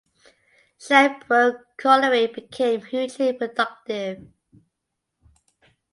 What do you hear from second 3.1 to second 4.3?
productive.